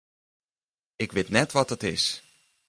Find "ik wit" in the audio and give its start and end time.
1.03-1.29